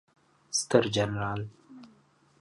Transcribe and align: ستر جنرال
ستر 0.51 0.83
جنرال 0.89 1.47